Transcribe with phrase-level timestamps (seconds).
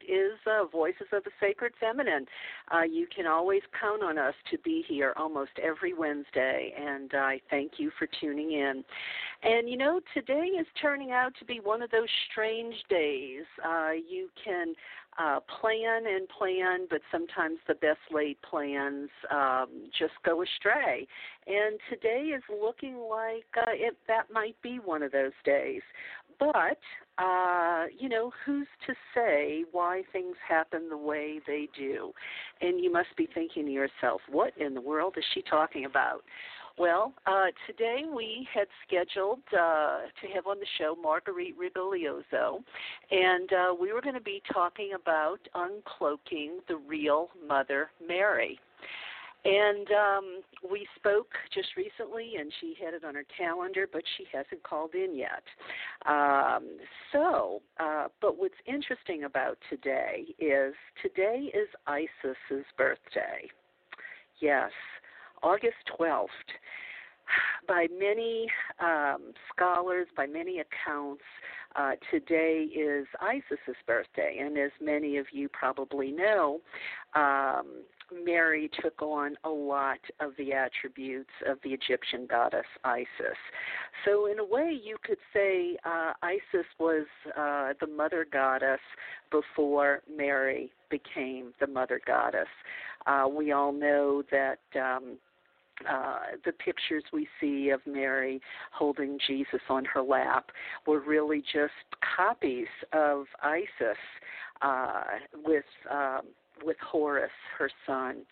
[0.00, 2.26] it is uh, Voices of the Sacred Feminine.
[2.74, 7.40] Uh, you can always count on us to be here almost every Wednesday, and I
[7.50, 8.84] thank you for tuning in.
[9.42, 13.44] And you know, today is turning out to be one of those strange days.
[13.64, 14.74] Uh, you can
[15.18, 21.06] uh, plan and plan, but sometimes the best laid plans um, just go astray.
[21.46, 25.82] And today is looking like uh, it, that might be one of those days.
[26.38, 26.78] But,
[27.18, 32.12] uh, you know, who's to say why things happen the way they do?
[32.60, 36.22] And you must be thinking to yourself, what in the world is she talking about?
[36.78, 42.62] Well, uh, today we had scheduled uh, to have on the show Marguerite Rigoglioso,
[43.10, 48.60] and uh, we were going to be talking about uncloaking the real Mother Mary.
[49.44, 54.24] And um, we spoke just recently, and she had it on her calendar, but she
[54.32, 55.44] hasn't called in yet.
[56.06, 56.78] Um,
[57.12, 63.48] so, uh, but what's interesting about today is today is Isis's birthday.
[64.40, 64.70] Yes,
[65.42, 66.26] August 12th.
[67.68, 68.48] By many
[68.80, 71.22] um, scholars, by many accounts,
[71.76, 76.60] uh, today is Isis's birthday, and as many of you probably know,
[77.14, 77.82] um,
[78.24, 83.36] Mary took on a lot of the attributes of the Egyptian goddess Isis.
[84.04, 88.80] So, in a way, you could say uh, Isis was uh, the mother goddess
[89.30, 92.48] before Mary became the mother goddess.
[93.06, 94.58] Uh, we all know that.
[94.74, 95.18] Um,
[95.88, 98.40] uh, the pictures we see of Mary
[98.72, 100.50] holding Jesus on her lap
[100.88, 101.72] were really just
[102.16, 103.96] copies of Isis
[104.60, 105.04] uh,
[105.44, 106.22] with um,
[106.64, 108.24] with Horus, her son.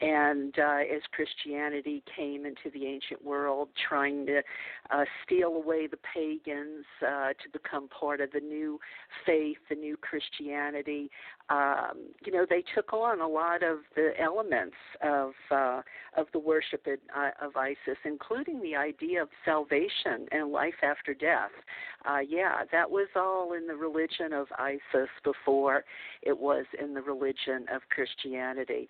[0.00, 4.40] And uh, as Christianity came into the ancient world, trying to
[4.90, 8.80] uh, steal away the pagans uh, to become part of the new
[9.26, 11.10] faith, the new Christianity,
[11.50, 15.82] um, you know, they took on a lot of the elements of uh,
[16.16, 21.12] of the worship of, uh, of ISIS, including the idea of salvation and life after
[21.12, 21.50] death.
[22.08, 25.84] Uh, yeah, that was all in the religion of ISIS before
[26.22, 28.88] it was in the religion of Christianity.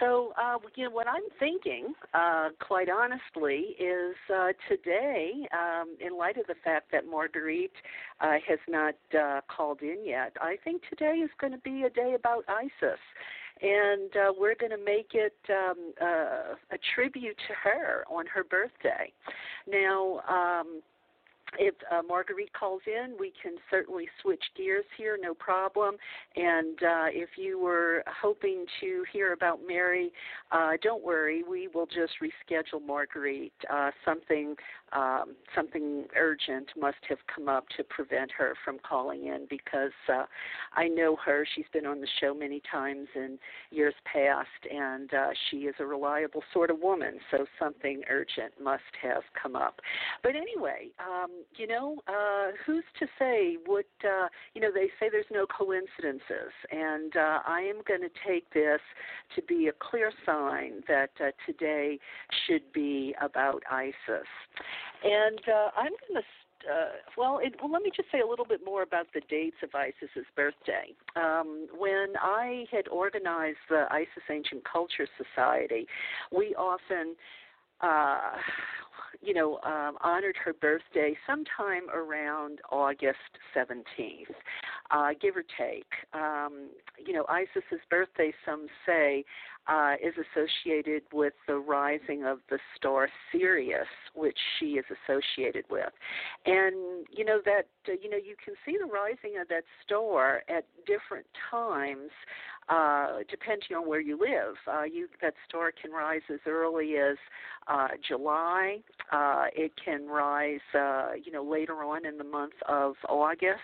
[0.00, 6.18] So, uh, you know, what I'm thinking, uh, quite honestly, is uh, today, um, in
[6.18, 7.72] light of the fact that Marguerite
[8.20, 11.90] uh, has not uh, called in yet, I think today is going to be a
[11.90, 13.00] day about ISIS.
[13.62, 18.44] And uh, we're going to make it um, uh, a tribute to her on her
[18.44, 19.10] birthday.
[19.66, 20.82] Now, um,
[21.58, 25.96] if uh, Marguerite calls in, we can certainly switch gears here, no problem.
[26.34, 30.12] And uh, if you were hoping to hear about Mary,
[30.52, 33.52] uh, don't worry, we will just reschedule Marguerite.
[33.72, 34.56] Uh, something
[34.92, 40.24] um, something urgent must have come up to prevent her from calling in because uh,
[40.74, 41.46] I know her.
[41.54, 43.38] She's been on the show many times in
[43.70, 47.18] years past, and uh, she is a reliable sort of woman.
[47.30, 49.80] So something urgent must have come up.
[50.22, 50.88] But anyway.
[50.98, 55.46] Um, you know, uh, who's to say what, uh, you know, they say there's no
[55.46, 56.52] coincidences.
[56.70, 58.80] And uh, I am going to take this
[59.34, 61.98] to be a clear sign that uh, today
[62.46, 64.26] should be about ISIS.
[65.04, 66.26] And uh, I'm going to
[66.66, 69.56] uh, well, it, well, let me just say a little bit more about the dates
[69.62, 70.94] of Isis's birthday.
[71.14, 75.86] Um, when I had organized the Isis Ancient Culture Society,
[76.32, 77.14] we often
[77.82, 78.18] uh,
[79.22, 83.16] you know, um, honored her birthday sometime around August
[83.56, 83.82] 17th,
[84.90, 85.86] uh, give or take.
[86.12, 86.70] Um,
[87.04, 89.24] you know, Isis's birthday, some say,
[89.68, 95.90] uh, is associated with the rising of the star Sirius, which she is associated with.
[96.44, 100.42] And, you know, that, uh, you know, you can see the rising of that star
[100.48, 102.10] at different times
[102.68, 104.56] uh, depending on where you live.
[104.66, 107.16] Uh, you that star can rise as early as
[107.68, 108.78] uh, July.
[109.12, 113.60] Uh, it can rise, uh, you know, later on in the month of August.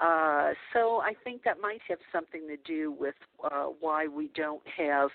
[0.00, 3.14] Uh, so I think that might have something to do with
[3.44, 5.10] uh, why we don't have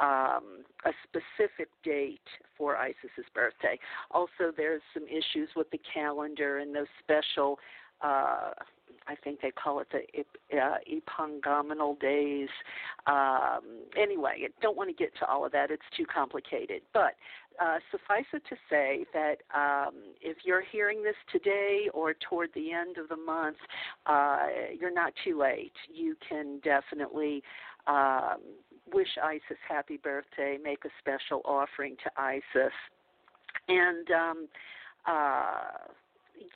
[0.00, 2.20] um, a specific date
[2.56, 3.78] for Isis's birthday.
[4.10, 7.58] Also, there's some issues with the calendar and those special
[8.00, 8.50] uh,
[9.06, 12.48] I think they call it the uh, epagomenal days.
[13.06, 13.62] Um,
[13.96, 16.82] anyway, I don't want to get to all of that; it's too complicated.
[16.92, 17.14] But
[17.60, 22.72] uh, suffice it to say that um, if you're hearing this today or toward the
[22.72, 23.56] end of the month,
[24.06, 24.46] uh,
[24.78, 25.72] you're not too late.
[25.92, 27.42] You can definitely
[27.86, 28.38] um,
[28.92, 32.72] wish Isis happy birthday, make a special offering to Isis,
[33.68, 34.48] and um,
[35.06, 35.92] uh,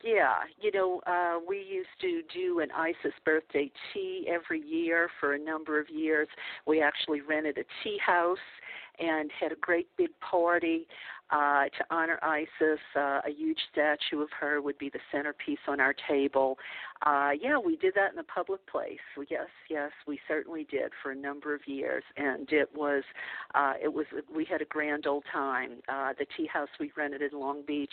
[0.02, 5.34] yeah, you know, uh, we used to do an Isis birthday tea every year for
[5.34, 6.28] a number of years.
[6.66, 8.38] We actually rented a tea house
[8.98, 10.86] and had a great big party
[11.30, 12.80] uh, to honor Isis.
[12.94, 16.58] Uh, a huge statue of her would be the centerpiece on our table.
[17.04, 18.98] Uh, yeah, we did that in a public place.
[19.28, 23.02] Yes, yes, we certainly did for a number of years, and it was,
[23.54, 24.06] uh, it was.
[24.34, 25.82] We had a grand old time.
[25.88, 27.92] Uh, the tea house we rented in Long Beach,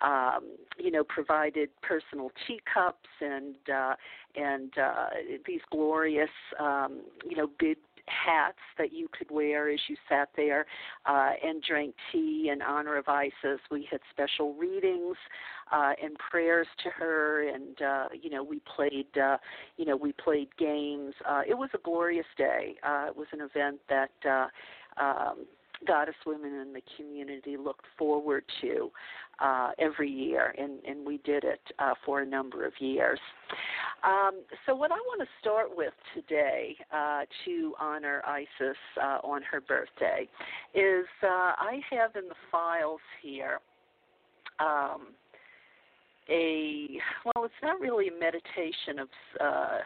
[0.00, 3.94] um, you know, provided personal teacups and uh,
[4.36, 5.06] and uh,
[5.46, 7.76] these glorious, um, you know, big
[8.10, 10.66] hats that you could wear as you sat there
[11.06, 13.60] uh, and drank tea in honor of Isis.
[13.70, 15.16] We had special readings
[15.72, 19.38] uh, and prayers to her, and uh, you know we played uh,
[19.76, 21.14] you know we played games.
[21.28, 22.76] Uh, it was a glorious day.
[22.82, 24.10] Uh, it was an event that.
[24.28, 24.46] Uh,
[25.00, 25.46] um,
[25.86, 28.90] goddess women in the community looked forward to
[29.40, 33.18] uh, every year, and, and we did it uh, for a number of years.
[34.04, 39.42] Um, so, what I want to start with today uh, to honor Isis uh, on
[39.50, 40.28] her birthday
[40.74, 43.58] is uh, I have in the files here.
[44.58, 45.08] Um,
[46.28, 49.08] a well, it's not really a meditation of.
[49.40, 49.78] Uh,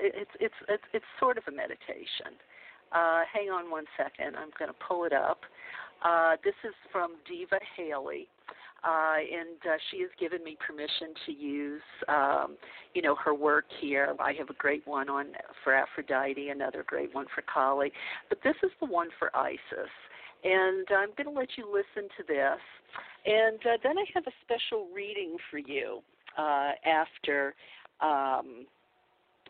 [0.00, 2.38] it's it's it's it's sort of a meditation.
[2.92, 4.36] Hang on one second.
[4.36, 5.40] I'm going to pull it up.
[6.02, 8.28] Uh, this is from Diva Haley.
[8.84, 12.56] Uh, and uh, she has given me permission to use, um,
[12.94, 14.14] you know, her work here.
[14.20, 15.28] I have a great one on
[15.64, 17.90] for Aphrodite, another great one for Kali,
[18.28, 19.90] but this is the one for Isis.
[20.44, 22.60] And I'm going to let you listen to this,
[23.24, 26.00] and uh, then I have a special reading for you
[26.38, 27.54] uh, after.
[28.00, 28.66] Um,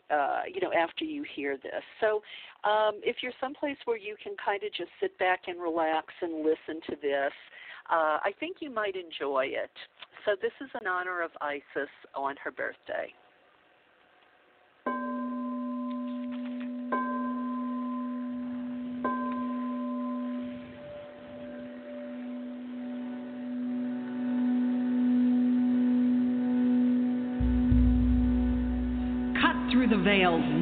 [0.09, 1.83] uh, you know, after you hear this.
[2.01, 2.21] So,
[2.63, 6.45] um, if you're someplace where you can kind of just sit back and relax and
[6.45, 7.33] listen to this,
[7.89, 9.71] uh, I think you might enjoy it.
[10.25, 13.13] So, this is in honor of Isis on her birthday.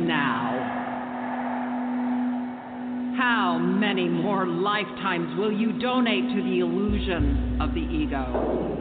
[0.07, 0.83] Now.
[3.17, 8.75] How many more lifetimes will you donate to the illusion of the ego?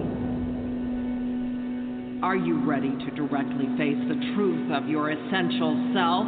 [2.22, 6.26] Are you ready to directly face the truth of your essential self?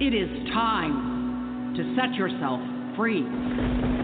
[0.00, 2.60] It is time to set yourself
[2.96, 4.01] free.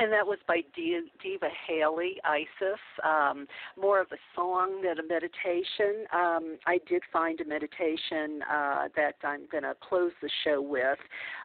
[0.00, 2.80] And that was by Diva Haley, Isis.
[3.04, 3.46] Um,
[3.78, 6.06] more of a song than a meditation.
[6.10, 10.98] Um, I did find a meditation uh, that I'm going to close the show with,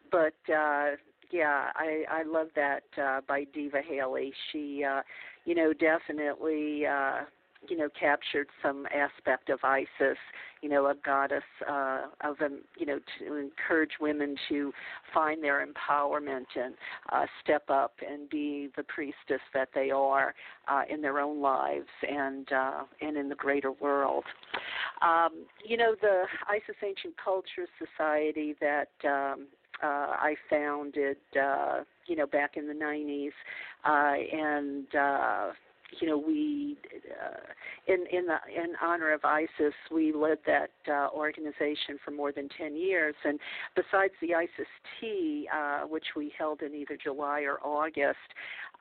[0.09, 0.91] but uh,
[1.31, 4.31] yeah, I I love that uh, by Diva Haley.
[4.51, 5.01] She, uh,
[5.43, 6.85] you know, definitely.
[6.85, 7.24] Uh,
[7.69, 10.17] you know, captured some aspect of Isis,
[10.62, 14.72] you know, a goddess uh, of, um, you know, to encourage women to
[15.13, 16.75] find their empowerment and
[17.12, 20.34] uh, step up and be the priestess that they are
[20.67, 24.24] uh, in their own lives and uh, and in the greater world.
[25.01, 29.48] Um, you know, the Isis Ancient Culture Society that um,
[29.84, 33.31] uh, I founded, uh, you know, back in the 90s,
[33.84, 35.51] uh, and uh,
[36.01, 36.77] you know, we
[37.24, 37.38] uh,
[37.88, 42.50] in in the in honor of ISIS, we led that uh, organization for more than
[42.58, 43.15] 10 years.
[43.24, 43.39] And
[43.75, 44.68] besides the ISIS
[45.00, 48.18] Tea, uh, which we held in either July or August,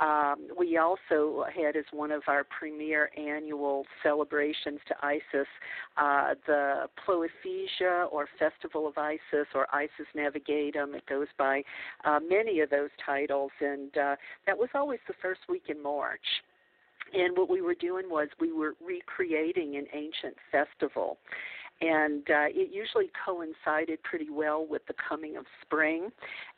[0.00, 5.48] um, we also had as one of our premier annual celebrations to ISIS
[5.96, 10.94] uh, the Ploiaphesia or Festival of ISIS or ISIS Navigatum.
[10.94, 11.62] It goes by
[12.04, 16.42] uh, many of those titles, and uh, that was always the first week in March.
[17.14, 21.18] And what we were doing was we were recreating an ancient festival.
[21.80, 26.10] And uh, it usually coincided pretty well with the coming of spring.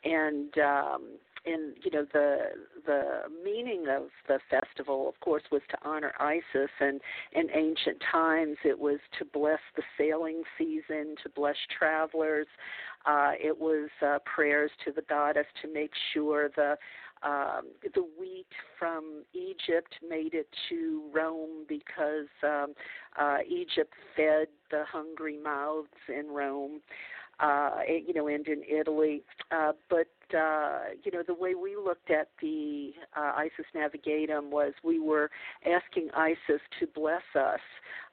[0.03, 1.03] And um,
[1.47, 2.37] and you know the
[2.85, 6.99] the meaning of the festival of course was to honor Isis and
[7.33, 12.47] in ancient times it was to bless the sailing season to bless travelers
[13.05, 16.75] uh it was uh prayers to the goddess to make sure the
[17.23, 18.47] um, the wheat
[18.77, 22.73] from Egypt made it to Rome because um,
[23.19, 26.81] uh, Egypt fed the hungry mouths in Rome.
[27.39, 29.23] Uh, you know, and in Italy.
[29.51, 34.73] Uh, but uh, you know, the way we looked at the uh, Isis Navigatum was
[34.83, 35.29] we were
[35.65, 37.59] asking Isis to bless us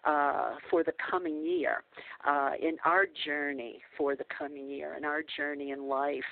[0.05, 1.83] uh, for the coming year,
[2.27, 6.23] uh, in our journey for the coming year, in our journey in life,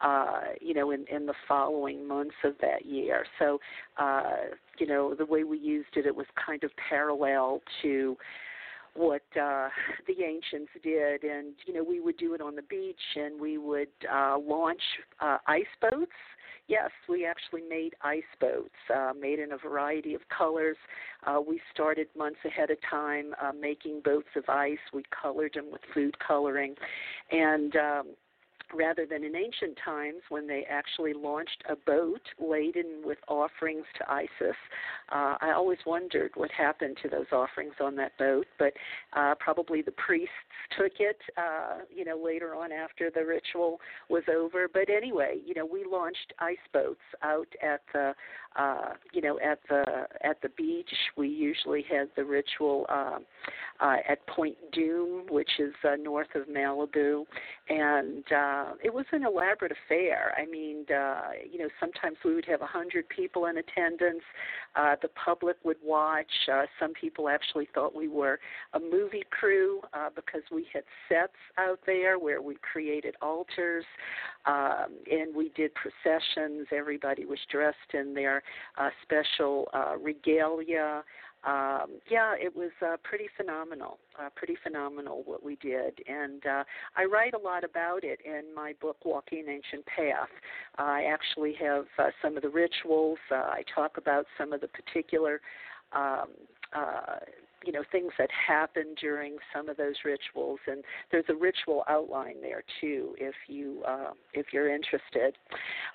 [0.00, 3.24] uh, you know, in, in the following months of that year.
[3.38, 3.58] So,
[3.98, 4.36] uh,
[4.78, 8.16] you know, the way we used it, it was kind of parallel to
[8.98, 9.68] what uh,
[10.06, 13.56] the ancients did, and you know we would do it on the beach, and we
[13.56, 14.82] would uh, launch
[15.20, 16.12] uh, ice boats.
[16.66, 20.76] Yes, we actually made ice boats, uh, made in a variety of colors.
[21.26, 24.76] Uh, we started months ahead of time uh, making boats of ice.
[24.92, 26.74] We colored them with food coloring,
[27.30, 28.06] and um,
[28.74, 34.10] rather than in ancient times when they actually launched a boat laden with offerings to
[34.10, 34.56] Isis.
[35.10, 38.72] Uh, I always wondered what happened to those offerings on that boat, but
[39.14, 40.32] uh, probably the priests
[40.76, 44.68] took it, uh, you know, later on after the ritual was over.
[44.72, 48.14] But anyway, you know, we launched ice boats out at the,
[48.56, 49.84] uh, you know, at the
[50.22, 50.90] at the beach.
[51.16, 53.18] We usually had the ritual uh,
[53.80, 57.24] uh, at Point Dume, which is uh, north of Malibu,
[57.68, 60.34] and uh, it was an elaborate affair.
[60.36, 64.22] I mean, uh, you know, sometimes we would have a hundred people in attendance.
[64.76, 66.30] Uh, the public would watch.
[66.52, 68.38] Uh, some people actually thought we were
[68.74, 73.84] a movie crew uh, because we had sets out there where we created altars
[74.46, 76.66] um, and we did processions.
[76.72, 78.42] Everybody was dressed in their
[78.78, 81.02] uh, special uh, regalia
[81.44, 86.64] um, yeah, it was uh, pretty phenomenal, uh, pretty phenomenal what we did, and uh,
[86.96, 90.28] I write a lot about it in my book Walking Ancient Path.
[90.78, 93.18] I actually have uh, some of the rituals.
[93.30, 95.40] Uh, I talk about some of the particular
[95.92, 96.28] um,
[96.72, 97.20] uh,
[97.68, 102.36] you know things that happen during some of those rituals and there's a ritual outline
[102.40, 105.36] there too if you uh, if you're interested.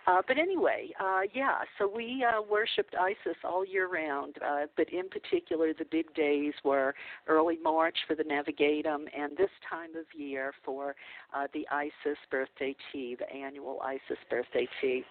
[0.05, 4.87] Uh, but anyway uh, yeah so we uh, worshipped isis all year round uh, but
[4.93, 6.93] in particular the big days were
[7.27, 10.95] early march for the navigatum and this time of year for
[11.35, 15.03] uh, the isis birthday tea the annual isis birthday tea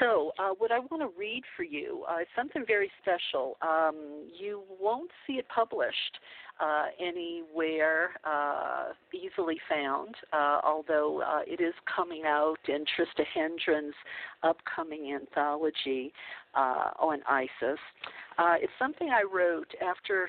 [0.00, 3.56] so, uh, what I want to read for you uh, is something very special.
[3.62, 6.18] Um, you won't see it published
[6.60, 13.94] uh, anywhere uh, easily found, uh, although uh, it is coming out in Trista Hendren's
[14.42, 16.12] upcoming anthology
[16.54, 17.78] on ISIS.
[18.60, 20.28] it's something I wrote after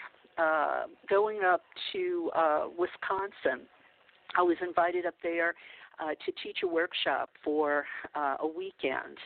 [1.09, 1.61] going up
[1.93, 2.31] to
[2.77, 3.67] Wisconsin.
[4.37, 5.53] I was invited up there
[5.99, 9.17] uh, to teach a workshop for uh, a weekend.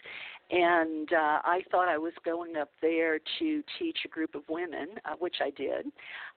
[0.52, 4.90] And uh, I thought I was going up there to teach a group of women,
[5.06, 5.88] uh, which I did.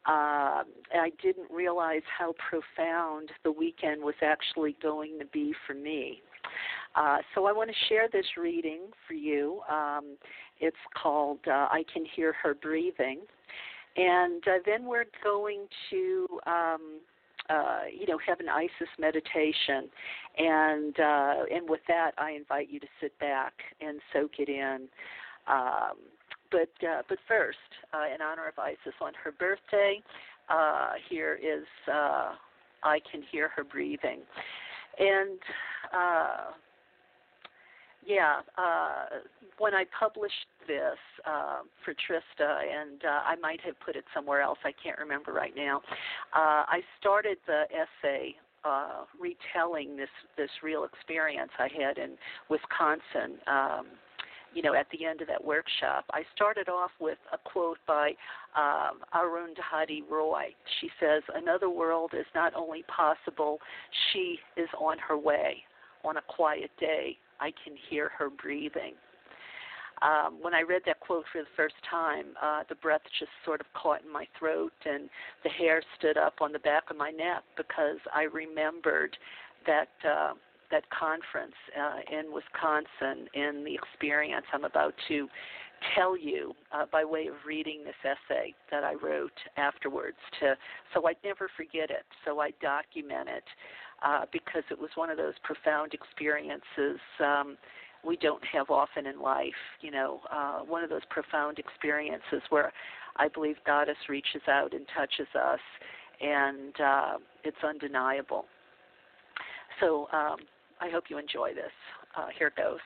[0.07, 0.65] Uh,
[0.95, 6.21] I didn't realize how profound the weekend was actually going to be for me.
[6.95, 9.61] Uh, so I want to share this reading for you.
[9.71, 10.17] Um,
[10.61, 13.21] it's called uh, I Can Hear Her Breathing.
[13.97, 17.01] And uh, then we're going to um,
[17.51, 19.89] uh, you know, have an ISIS meditation,
[20.39, 24.89] and uh, and with that, I invite you to sit back and soak it in.
[25.49, 25.97] Um,
[26.51, 27.59] but uh, but first,
[27.93, 30.01] uh, in honor of Isis on her birthday,
[30.49, 32.33] uh, here is uh,
[32.83, 34.21] I can hear her breathing,
[34.99, 35.39] and
[35.93, 36.53] uh,
[38.05, 39.21] yeah, uh,
[39.59, 44.41] when I published this uh, for Trista, and uh, I might have put it somewhere
[44.41, 45.79] else, I can't remember right now.
[46.35, 48.35] Uh, I started the essay
[48.65, 52.17] uh, retelling this this real experience I had in
[52.49, 53.39] Wisconsin.
[53.47, 53.87] Um,
[54.55, 58.13] you know, at the end of that workshop, I started off with a quote by
[58.55, 60.55] um, Arundhati Roy.
[60.81, 63.59] She says, "Another world is not only possible;
[64.13, 65.65] she is on her way."
[66.05, 68.95] On a quiet day, I can hear her breathing.
[70.01, 73.61] Um, when I read that quote for the first time, uh, the breath just sort
[73.61, 75.09] of caught in my throat and
[75.45, 79.17] the hair stood up on the back of my neck because I remembered
[79.67, 80.33] that uh,
[80.73, 85.29] that conference uh, in Wisconsin and the experience I'm about to
[85.95, 90.57] tell you uh, by way of reading this essay that I wrote afterwards to
[90.95, 93.45] so I'd never forget it so I document it
[94.05, 97.57] uh, because it was one of those profound experiences um,
[98.05, 99.53] we don't have often in life.
[99.81, 102.73] You know, uh, one of those profound experiences where
[103.17, 105.61] I believe Goddess reaches out and touches us,
[106.21, 108.47] and uh, it's undeniable.
[109.81, 110.39] So um,
[110.81, 111.73] I hope you enjoy this.
[112.17, 112.81] Uh, here goes.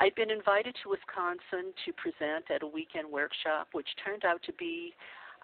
[0.00, 4.52] I'd been invited to Wisconsin to present at a weekend workshop, which turned out to
[4.54, 4.94] be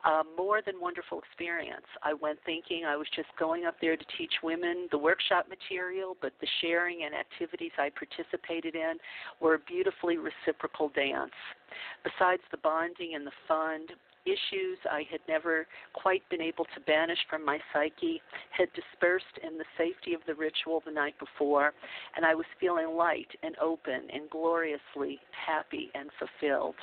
[0.04, 1.86] a more than wonderful experience.
[2.02, 6.16] I went thinking I was just going up there to teach women the workshop material,
[6.20, 8.94] but the sharing and activities I participated in
[9.40, 11.32] were a beautifully reciprocal dance.
[12.02, 13.86] Besides the bonding and the fun,
[14.26, 19.58] issues I had never quite been able to banish from my psyche had dispersed in
[19.58, 21.72] the safety of the ritual the night before,
[22.16, 26.76] and I was feeling light and open and gloriously happy and fulfilled.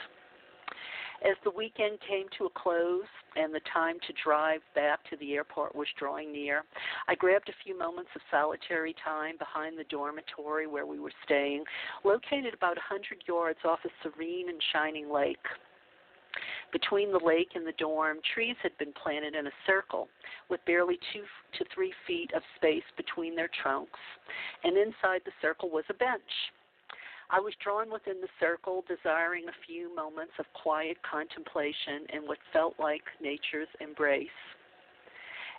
[1.23, 3.05] As the weekend came to a close
[3.35, 6.63] and the time to drive back to the airport was drawing near,
[7.07, 11.63] I grabbed a few moments of solitary time behind the dormitory where we were staying,
[12.03, 15.45] located about a hundred yards off a serene and shining lake.
[16.71, 20.07] Between the lake and the dorm, trees had been planted in a circle
[20.49, 21.23] with barely two
[21.57, 23.99] to three feet of space between their trunks,
[24.63, 26.31] and inside the circle was a bench.
[27.31, 32.37] I was drawn within the circle, desiring a few moments of quiet contemplation in what
[32.51, 34.27] felt like nature's embrace.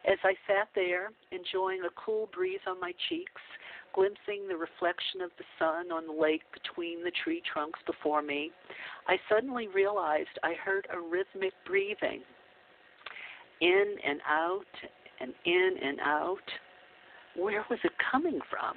[0.04, 3.40] As I sat there, enjoying a cool breeze on my cheeks,
[3.94, 8.50] glimpsing the reflection of the sun on the lake between the tree trunks before me,
[9.08, 12.20] I suddenly realized I heard a rhythmic breathing
[13.60, 14.74] in and out
[15.20, 16.48] and in and out.
[17.36, 18.76] Where was it coming from?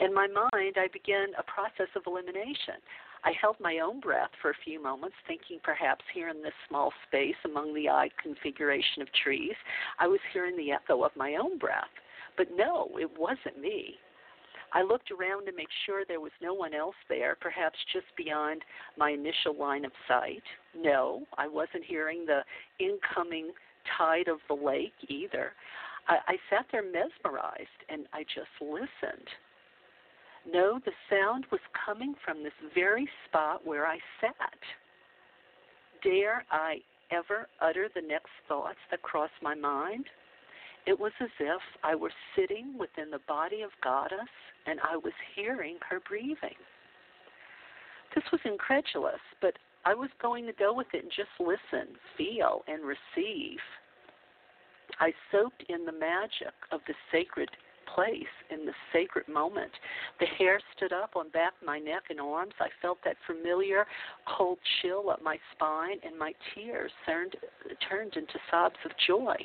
[0.00, 2.78] In my mind, I began a process of elimination.
[3.24, 6.92] I held my own breath for a few moments, thinking perhaps here in this small
[7.08, 9.56] space among the odd configuration of trees,
[9.98, 11.90] I was hearing the echo of my own breath.
[12.36, 13.96] But no, it wasn't me.
[14.72, 18.62] I looked around to make sure there was no one else there, perhaps just beyond
[18.96, 20.42] my initial line of sight.
[20.76, 22.42] No, I wasn't hearing the
[22.78, 23.50] incoming
[23.96, 25.52] tide of the lake either.
[26.06, 29.28] I, I sat there mesmerized and I just listened.
[30.50, 34.58] No, the sound was coming from this very spot where I sat.
[36.02, 36.78] Dare I
[37.10, 40.06] ever utter the next thoughts that crossed my mind?
[40.86, 44.20] It was as if I were sitting within the body of Goddess
[44.66, 46.56] and I was hearing her breathing.
[48.14, 52.62] This was incredulous, but I was going to go with it and just listen, feel,
[52.68, 53.58] and receive.
[54.98, 57.50] I soaked in the magic of the sacred
[57.94, 59.72] place in the sacred moment.
[60.20, 62.54] The hair stood up on back of my neck and arms.
[62.60, 63.86] I felt that familiar
[64.36, 67.36] cold chill up my spine, and my tears turned
[67.88, 69.36] turned into sobs of joy.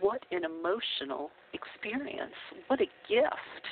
[0.00, 2.34] What an emotional experience!
[2.66, 3.66] What a gift!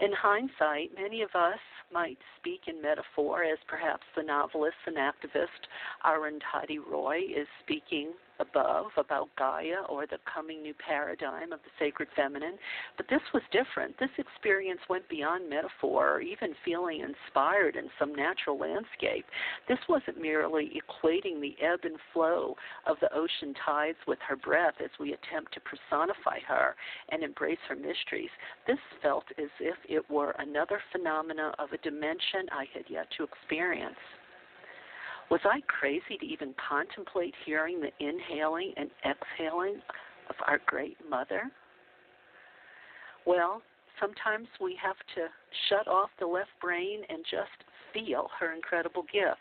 [0.00, 1.58] In hindsight, many of us
[1.92, 5.68] might speak in metaphor, as perhaps the novelist and activist
[6.06, 12.08] Arundhati Roy is speaking above about Gaia or the coming new paradigm of the sacred
[12.16, 12.58] feminine,
[12.96, 13.98] but this was different.
[13.98, 19.26] This experience went beyond metaphor or even feeling inspired in some natural landscape.
[19.68, 24.74] This wasn't merely equating the ebb and flow of the ocean tides with her breath
[24.82, 26.74] as we attempt to personify her
[27.10, 28.30] and embrace her mysteries.
[28.66, 33.24] This felt as if it were another phenomena of a dimension I had yet to
[33.24, 33.96] experience.
[35.30, 39.80] Was I crazy to even contemplate hearing the inhaling and exhaling
[40.28, 41.50] of our great mother?
[43.26, 43.62] Well,
[44.00, 45.28] sometimes we have to
[45.68, 47.50] shut off the left brain and just
[47.94, 49.38] feel her incredible gifts.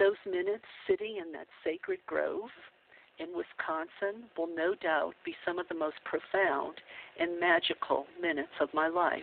[0.00, 2.50] Those minutes sitting in that sacred grove
[3.18, 6.74] in Wisconsin will no doubt be some of the most profound
[7.20, 9.22] and magical minutes of my life.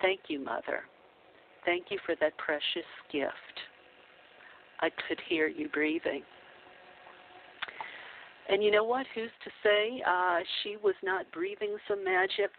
[0.00, 0.82] Thank you, Mother.
[1.64, 3.71] Thank you for that precious gift.
[4.82, 6.22] I could hear you breathing.
[8.48, 9.06] And you know what?
[9.14, 12.50] Who's to say uh, she was not breathing some magic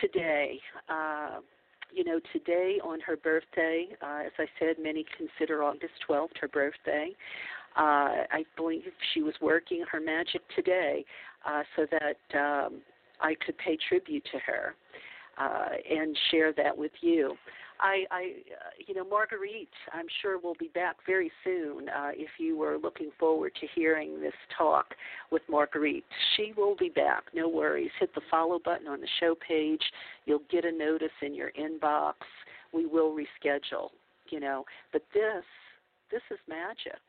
[0.00, 0.60] today?
[0.88, 1.40] Uh,
[1.92, 6.48] you know, today on her birthday, uh, as I said, many consider August 12th her
[6.48, 7.12] birthday.
[7.76, 8.82] Uh, I believe
[9.14, 11.04] she was working her magic today
[11.46, 12.82] uh, so that um,
[13.20, 14.74] I could pay tribute to her
[15.38, 17.36] uh, and share that with you.
[17.80, 21.88] I, I uh, you know, Marguerite, I'm sure will be back very soon.
[21.88, 24.94] Uh, if you were looking forward to hearing this talk
[25.30, 26.04] with Marguerite,
[26.36, 27.24] she will be back.
[27.34, 27.90] No worries.
[28.00, 29.82] Hit the follow button on the show page.
[30.26, 32.14] You'll get a notice in your inbox.
[32.72, 33.90] We will reschedule.
[34.30, 35.44] You know, but this,
[36.10, 37.00] this is magic.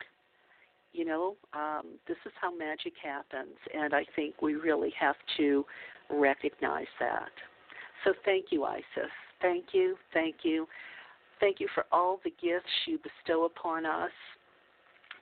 [0.93, 5.65] You know, um, this is how magic happens, and I think we really have to
[6.09, 7.29] recognize that.
[8.03, 9.11] So thank you, Isis.
[9.41, 10.67] Thank you, thank you.
[11.39, 14.11] Thank you for all the gifts you bestow upon us.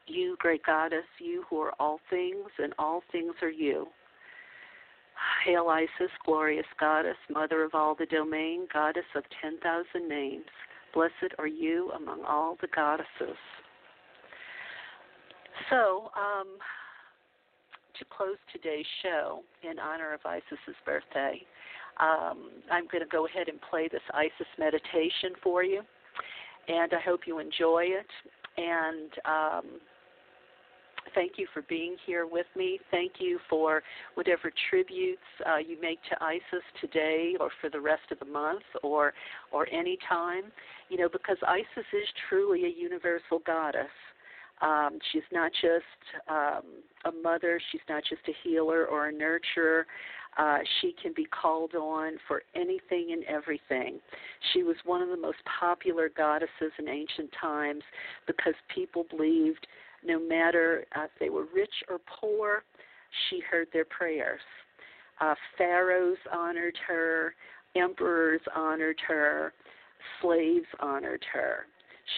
[0.08, 3.88] You, great goddess, you who are all things, and all things are you.
[5.46, 10.46] Hail Isis, glorious goddess, mother of all the domain, goddess of 10,000 names.
[10.94, 13.38] Blessed are you among all the goddesses.
[15.70, 16.58] So, um,
[18.00, 21.42] to close today's show in honor of Isis's birthday,
[22.00, 25.82] um, I'm going to go ahead and play this Isis meditation for you,
[26.68, 28.08] and I hope you enjoy it.
[28.58, 29.80] And um,
[31.16, 32.80] thank you for being here with me.
[32.92, 33.82] Thank you for
[34.16, 38.64] whatever tributes uh, you make to Isis today, or for the rest of the month,
[38.84, 39.14] or
[39.52, 40.44] or any time.
[40.90, 43.88] You know, because Isis is truly a universal goddess.
[44.62, 46.64] Um, she's not just um,
[47.06, 49.84] a mother, she's not just a healer or a nurturer.
[50.38, 54.00] Uh, she can be called on for anything and everything.
[54.54, 57.84] She was one of the most popular goddesses in ancient times
[58.28, 59.66] because people believed
[60.06, 62.64] no matter uh, if they were rich or poor,
[63.30, 64.42] she heard their prayers.
[65.20, 67.34] Uh, pharaohs honored her,
[67.76, 69.54] emperors honored her,
[70.22, 71.66] slaves honored her.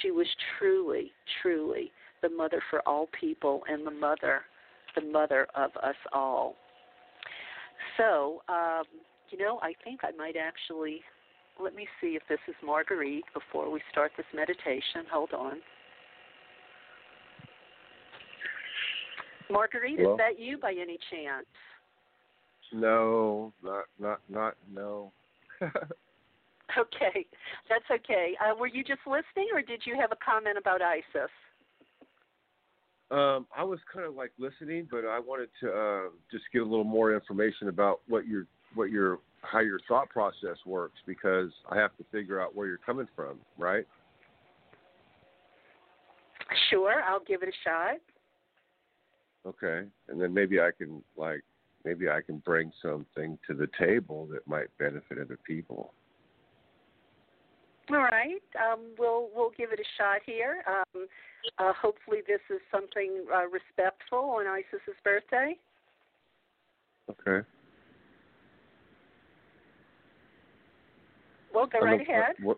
[0.01, 0.27] She was
[0.57, 4.41] truly, truly the mother for all people and the mother,
[4.95, 6.55] the mother of us all.
[7.97, 8.83] So, um,
[9.29, 11.01] you know, I think I might actually
[11.61, 15.05] let me see if this is Marguerite before we start this meditation.
[15.11, 15.57] Hold on.
[19.51, 20.13] Marguerite, Hello?
[20.13, 21.47] is that you by any chance?
[22.71, 25.11] No, not not not no.
[26.77, 27.25] Okay,
[27.67, 28.37] that's okay.
[28.39, 31.31] Uh, were you just listening, or did you have a comment about ISIS?
[33.11, 36.65] Um, I was kind of like listening, but I wanted to uh, just get a
[36.65, 38.45] little more information about what your
[38.75, 42.77] what your how your thought process works because I have to figure out where you're
[42.77, 43.85] coming from, right?
[46.69, 47.97] Sure, I'll give it a shot.
[49.45, 51.41] Okay, and then maybe I can like
[51.85, 55.93] maybe I can bring something to the table that might benefit other people.
[57.91, 60.63] All right, um, we'll we'll give it a shot here.
[60.67, 61.07] Um,
[61.57, 65.55] uh, hopefully, this is something uh, respectful on Isis's birthday.
[67.09, 67.45] Okay.
[71.53, 72.35] Well, go right know ahead.
[72.41, 72.57] What,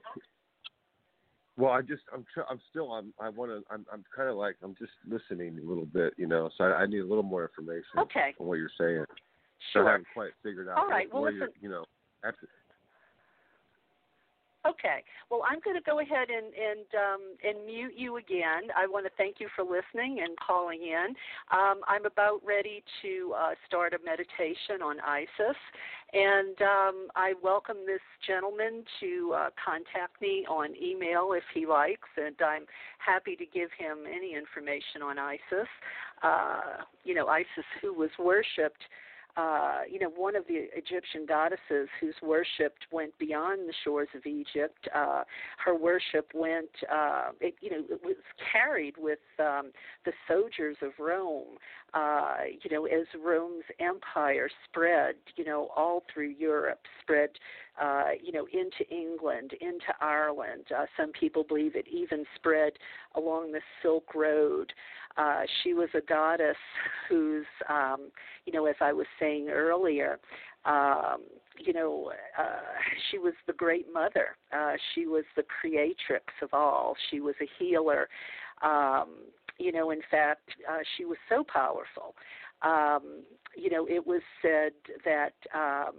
[1.58, 4.36] well, I just I'm tr- I'm still I'm I want to I'm I'm kind of
[4.36, 6.50] like I'm just listening a little bit, you know.
[6.58, 8.34] So I, I need a little more information Okay.
[8.40, 9.06] on what you're saying.
[9.74, 11.86] So I haven't quite figured out All right, well, listen- you know,
[12.26, 12.48] after,
[14.68, 15.04] Okay.
[15.32, 18.70] Well, I'm going to go ahead and and um, and mute you again.
[18.78, 21.16] I want to thank you for listening and calling in.
[21.52, 25.58] Um, I'm about ready to uh, start a meditation on ISIS,
[26.14, 32.10] and um, I welcome this gentleman to uh, contact me on email if he likes,
[32.16, 32.66] and I'm
[33.00, 35.70] happy to give him any information on ISIS.
[36.22, 38.84] Uh, you know, ISIS, who was worshipped
[39.38, 44.26] uh, you know, one of the Egyptian goddesses whose worshipped went beyond the shores of
[44.26, 44.88] Egypt.
[44.94, 45.24] Uh,
[45.64, 48.16] her worship went, uh, it, you know, it was
[48.52, 49.72] carried with um,
[50.06, 51.58] the soldiers of Rome.
[51.94, 57.32] Uh, you know, as Rome's empire spread, you know, all through Europe, spread,
[57.82, 60.66] uh, you know, into England, into Ireland.
[60.76, 62.74] Uh, some people believe it even spread
[63.16, 64.72] along the Silk Road.
[65.18, 66.56] Uh, she was a goddess
[67.10, 68.10] whose, um,
[68.46, 70.18] you know, as I was saying earlier,
[70.66, 71.24] um,
[71.58, 72.60] you know, uh,
[73.10, 74.38] she was the great mother.
[74.52, 76.96] Uh, she was the creatrix of all.
[77.10, 78.08] She was a healer.
[78.62, 79.10] Um,
[79.62, 82.16] you know, in fact, uh, she was so powerful.
[82.62, 83.24] Um,
[83.56, 84.74] you know, it was said
[85.06, 85.34] that.
[85.54, 85.96] Um,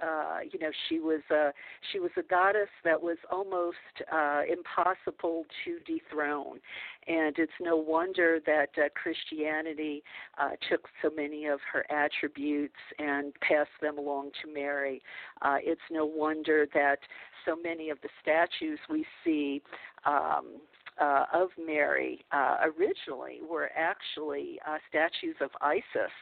[0.00, 1.50] uh, you know, she was a
[1.92, 3.76] she was a goddess that was almost
[4.12, 6.60] uh, impossible to dethrone,
[7.08, 10.04] and it's no wonder that uh, Christianity
[10.40, 15.02] uh, took so many of her attributes and passed them along to Mary.
[15.42, 16.98] Uh, it's no wonder that
[17.44, 19.62] so many of the statues we see.
[20.04, 20.60] Um,
[21.00, 26.12] uh, of Mary uh, originally were actually uh, statues of Isis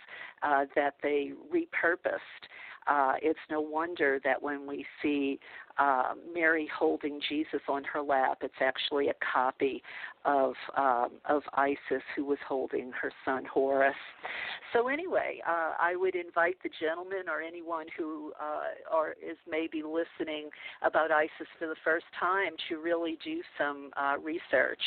[0.42, 2.18] uh, that they repurposed.
[2.86, 5.40] Uh, it's no wonder that when we see
[5.78, 9.82] uh, Mary holding Jesus on her lap, it's actually a copy
[10.24, 13.94] of um, of Isis who was holding her son Horus.
[14.72, 19.82] So anyway, uh, I would invite the gentleman or anyone who uh, or is maybe
[19.82, 20.50] listening
[20.82, 24.82] about Isis for the first time to really do some uh, research.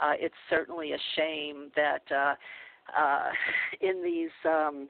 [0.00, 2.34] Uh, it's certainly a shame that uh,
[3.80, 4.88] in these um,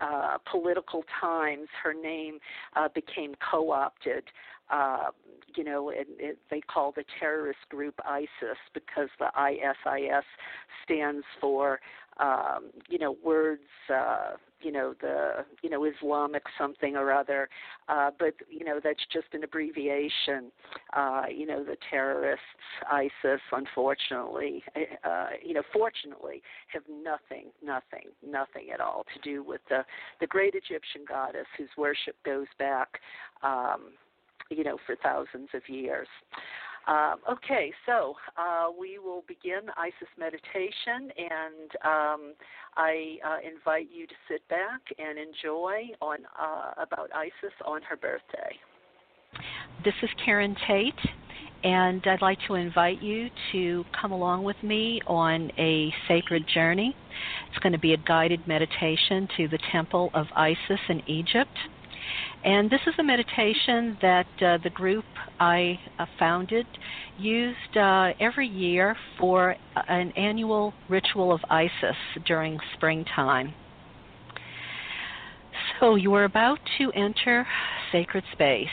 [0.00, 2.38] uh, political times, her name
[2.76, 4.24] uh, became co-opted.
[4.70, 5.10] Uh,
[5.56, 10.24] you know, it, it, they call the terrorist group ISIS because the ISIS
[10.84, 11.80] stands for
[12.20, 17.48] um, you know words uh, you know the you know Islamic something or other,
[17.88, 20.50] uh, but you know that's just an abbreviation.
[20.96, 22.44] Uh, you know the terrorists,
[22.90, 24.62] ISIS, unfortunately,
[25.04, 29.84] uh, you know fortunately, have nothing, nothing, nothing at all to do with the
[30.20, 33.00] the great Egyptian goddess whose worship goes back,
[33.42, 33.92] um,
[34.50, 36.08] you know, for thousands of years.
[36.86, 42.34] Um, okay, so uh, we will begin Isis meditation, and um,
[42.76, 47.96] I uh, invite you to sit back and enjoy on uh, about Isis on her
[47.96, 48.58] birthday.
[49.82, 50.94] This is Karen Tate,
[51.62, 56.94] and I'd like to invite you to come along with me on a sacred journey.
[57.48, 61.56] It's going to be a guided meditation to the temple of Isis in Egypt.
[62.44, 65.04] And this is a meditation that uh, the group
[65.40, 66.66] I uh, founded
[67.18, 69.56] used uh, every year for
[69.88, 73.54] an annual ritual of Isis during springtime.
[75.80, 77.46] So you are about to enter
[77.92, 78.68] sacred space.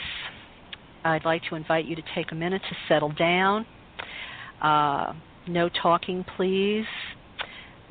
[1.04, 3.66] I'd like to invite you to take a minute to settle down.
[4.60, 5.14] Uh,
[5.48, 6.86] no talking, please.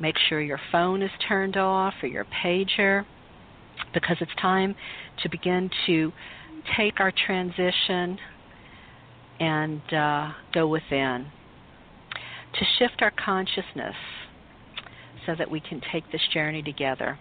[0.00, 3.04] Make sure your phone is turned off or your pager
[3.94, 4.74] because it's time
[5.22, 6.12] to begin to
[6.76, 8.18] take our transition
[9.40, 11.26] and uh, go within,
[12.54, 13.94] to shift our consciousness
[15.26, 17.18] so that we can take this journey together.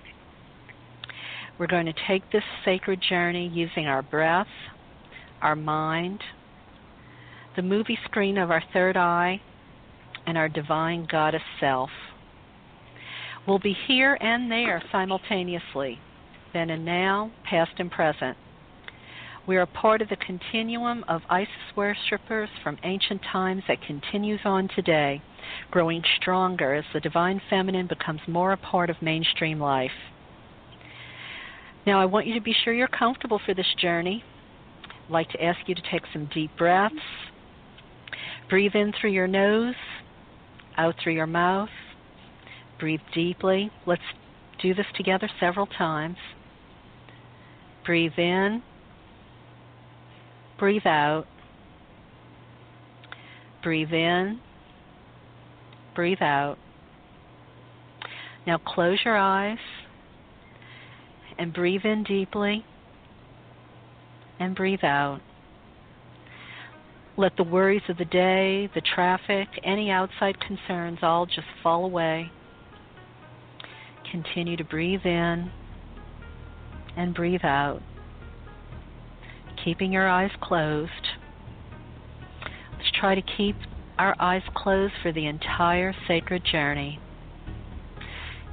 [1.57, 4.47] We're going to take this sacred journey using our breath,
[5.41, 6.21] our mind,
[7.55, 9.41] the movie screen of our third eye,
[10.25, 11.89] and our divine goddess self.
[13.47, 15.99] We'll be here and there simultaneously
[16.53, 18.37] then and now, past and present.
[19.47, 24.69] We are part of the continuum of Isis worshippers from ancient times that continues on
[24.75, 25.21] today,
[25.71, 29.91] growing stronger as the divine feminine becomes more a part of mainstream life.
[31.87, 34.23] Now, I want you to be sure you're comfortable for this journey.
[35.05, 36.95] I'd like to ask you to take some deep breaths.
[38.47, 39.75] Breathe in through your nose,
[40.77, 41.69] out through your mouth.
[42.79, 43.71] Breathe deeply.
[43.87, 44.01] Let's
[44.61, 46.17] do this together several times.
[47.85, 48.61] Breathe in,
[50.59, 51.25] breathe out,
[53.63, 54.39] breathe in,
[55.95, 56.57] breathe out.
[58.45, 59.57] Now close your eyes
[61.39, 62.63] and breathe in deeply
[64.39, 65.21] and breathe out.
[67.17, 72.31] Let the worries of the day, the traffic, any outside concerns all just fall away.
[74.11, 75.51] Continue to breathe in
[76.95, 77.81] and breathe out,
[79.63, 80.91] keeping your eyes closed.
[82.77, 83.55] Let's try to keep
[83.97, 86.99] our eyes closed for the entire sacred journey.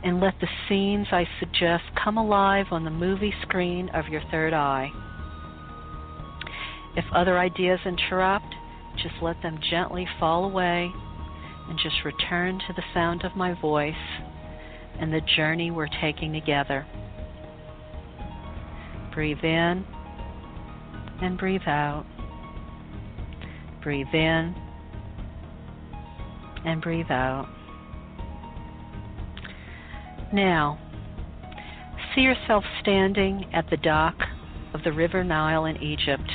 [0.05, 4.53] And let the scenes I suggest come alive on the movie screen of your third
[4.53, 4.91] eye.
[6.97, 8.55] If other ideas interrupt,
[8.97, 10.93] just let them gently fall away
[11.69, 13.95] and just return to the sound of my voice
[14.99, 16.87] and the journey we're taking together.
[19.19, 19.85] Breathe in
[21.21, 22.07] and breathe out.
[23.83, 24.55] Breathe in
[26.65, 27.49] and breathe out.
[30.33, 30.79] Now,
[32.15, 34.15] see yourself standing at the dock
[34.73, 36.31] of the River Nile in Egypt.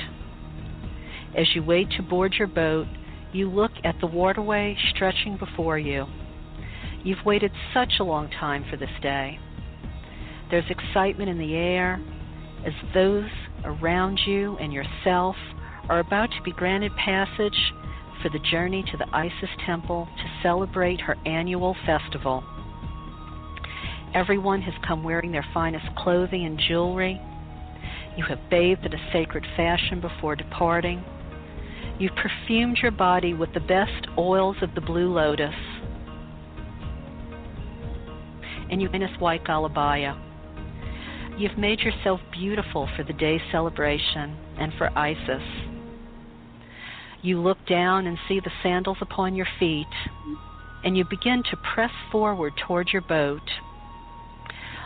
[1.37, 2.87] As you wait to board your boat,
[3.31, 6.05] you look at the waterway stretching before you.
[7.05, 9.39] You've waited such a long time for this day.
[10.51, 12.03] There's excitement in the air,
[12.65, 13.29] as those
[13.63, 15.35] around you and yourself
[15.89, 17.73] are about to be granted passage
[18.21, 22.43] for the journey to the Isis temple to celebrate her annual festival.
[24.13, 27.19] Everyone has come wearing their finest clothing and jewelry.
[28.15, 31.03] You have bathed in a sacred fashion before departing.
[31.99, 35.53] You've perfumed your body with the best oils of the blue lotus.
[38.69, 40.32] And you in a white galabaya.
[41.35, 45.41] You've made yourself beautiful for the day's celebration and for Isis.
[47.23, 49.87] You look down and see the sandals upon your feet,
[50.83, 53.41] and you begin to press forward toward your boat.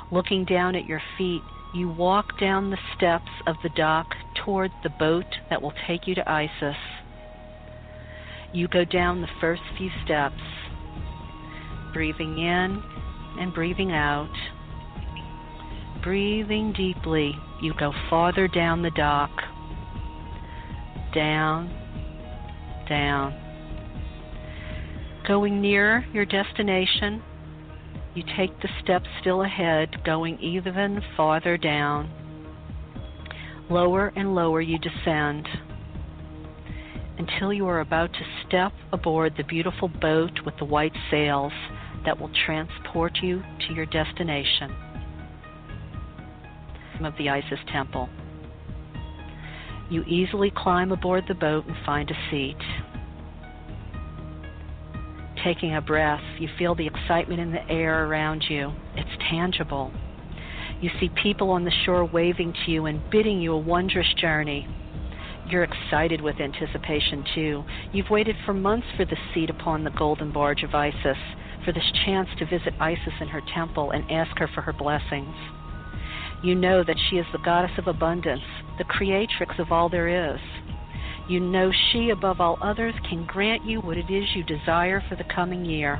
[0.09, 1.41] Looking down at your feet,
[1.73, 4.07] you walk down the steps of the dock
[4.45, 6.77] toward the boat that will take you to Isis.
[8.53, 10.41] You go down the first few steps,
[11.91, 12.81] breathing in
[13.37, 14.31] and breathing out
[16.07, 19.29] breathing deeply, you go farther down the dock.
[21.13, 21.69] Down,
[22.87, 23.35] down.
[25.27, 27.21] Going near your destination,
[28.15, 32.09] You take the steps still ahead, going even farther down.
[33.69, 35.45] Lower and lower you descend
[37.19, 41.53] until you are about to step aboard the beautiful boat with the white sails
[42.05, 44.86] that will transport you to your destination
[47.05, 48.09] of the Isis temple.
[49.89, 52.57] You easily climb aboard the boat and find a seat.
[55.43, 58.73] Taking a breath, you feel the excitement in the air around you.
[58.95, 59.91] It's tangible.
[60.81, 64.67] You see people on the shore waving to you and bidding you a wondrous journey.
[65.49, 67.63] You're excited with anticipation, too.
[67.93, 71.17] You've waited for months for the seat upon the golden barge of Isis,
[71.63, 75.33] for this chance to visit Isis in her temple and ask her for her blessings.
[76.43, 78.43] You know that she is the goddess of abundance,
[78.77, 80.39] the creatrix of all there is.
[81.27, 85.15] You know she, above all others, can grant you what it is you desire for
[85.15, 85.99] the coming year.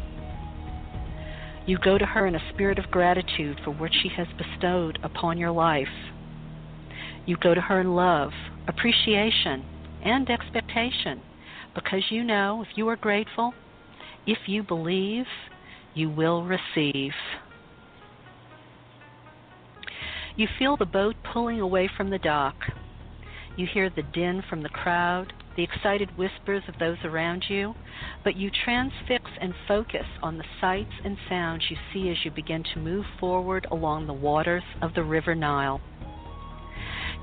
[1.65, 5.38] You go to her in a spirit of gratitude for what she has bestowed upon
[5.38, 5.88] your life.
[7.25, 8.31] You go to her in love,
[8.69, 9.65] appreciation,
[10.03, 11.21] and expectation
[11.75, 13.53] because you know if you are grateful,
[14.25, 15.25] if you believe,
[15.93, 17.11] you will receive.
[20.38, 22.55] You feel the boat pulling away from the dock.
[23.57, 27.73] You hear the din from the crowd, the excited whispers of those around you,
[28.23, 32.63] but you transfix and focus on the sights and sounds you see as you begin
[32.71, 35.81] to move forward along the waters of the River Nile.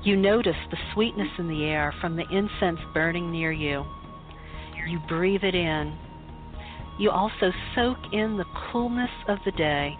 [0.03, 3.85] You notice the sweetness in the air from the incense burning near you.
[4.89, 5.97] You breathe it in.
[6.99, 9.97] You also soak in the coolness of the day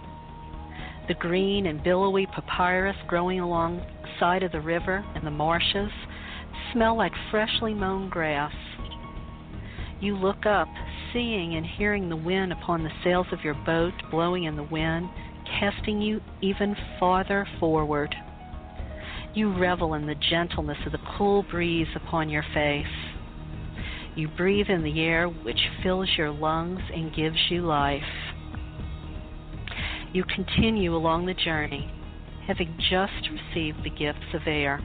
[1.08, 5.92] the green and billowy papyrus growing alongside of the river and the marshes
[6.74, 8.54] smell like freshly mown grass.
[10.02, 10.68] You look up,
[11.14, 15.10] seeing and hearing the wind upon the sails of your boat blowing in the wind,
[15.60, 18.14] casting you even farther forward.
[19.34, 22.86] You revel in the gentleness of the cool breeze upon your face.
[24.16, 28.04] You breathe in the air which fills your lungs and gives you life
[30.16, 31.92] you continue along the journey,
[32.48, 34.80] having just received the gifts of air.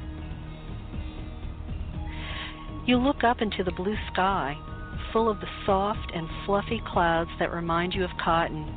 [2.85, 4.57] You look up into the blue sky,
[5.13, 8.75] full of the soft and fluffy clouds that remind you of cotton.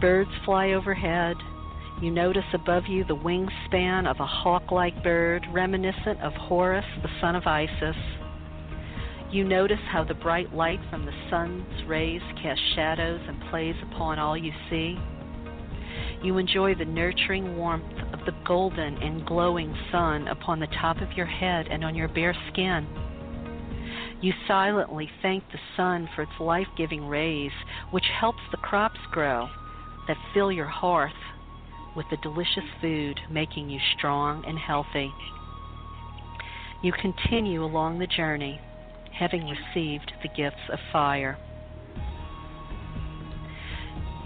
[0.00, 1.36] Birds fly overhead.
[2.00, 7.08] You notice above you the wingspan of a hawk like bird reminiscent of Horus, the
[7.20, 7.96] son of Isis.
[9.32, 14.20] You notice how the bright light from the sun's rays casts shadows and plays upon
[14.20, 14.96] all you see.
[16.24, 21.12] You enjoy the nurturing warmth of the golden and glowing sun upon the top of
[21.12, 22.88] your head and on your bare skin.
[24.22, 27.52] You silently thank the sun for its life giving rays,
[27.90, 29.48] which helps the crops grow
[30.08, 31.12] that fill your hearth
[31.94, 35.12] with the delicious food, making you strong and healthy.
[36.82, 38.62] You continue along the journey,
[39.12, 41.38] having received the gifts of fire.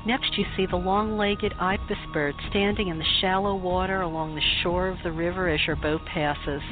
[0.07, 4.63] Next, you see the long legged ibis bird standing in the shallow water along the
[4.63, 6.63] shore of the river as your boat passes.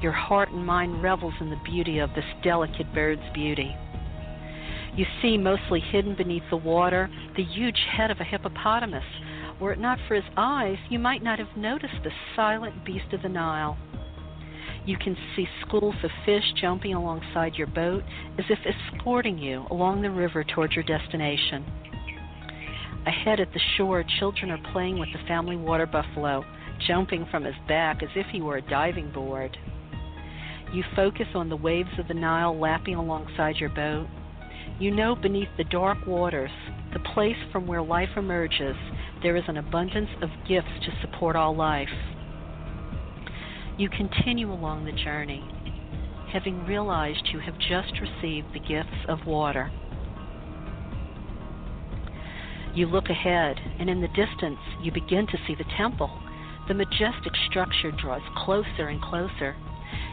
[0.00, 3.74] Your heart and mind revels in the beauty of this delicate bird's beauty.
[4.94, 9.04] You see, mostly hidden beneath the water, the huge head of a hippopotamus.
[9.60, 13.22] Were it not for his eyes, you might not have noticed this silent beast of
[13.22, 13.78] the Nile.
[14.84, 18.02] You can see schools of fish jumping alongside your boat
[18.38, 21.64] as if escorting you along the river toward your destination.
[23.06, 26.44] Ahead at the shore, children are playing with the family water buffalo,
[26.86, 29.56] jumping from his back as if he were a diving board.
[30.72, 34.06] You focus on the waves of the Nile lapping alongside your boat.
[34.78, 36.50] You know beneath the dark waters,
[36.92, 38.76] the place from where life emerges,
[39.22, 41.88] there is an abundance of gifts to support all life.
[43.78, 45.44] You continue along the journey,
[46.32, 49.72] having realized you have just received the gifts of water.
[52.74, 56.10] You look ahead, and in the distance, you begin to see the temple.
[56.68, 59.54] The majestic structure draws closer and closer.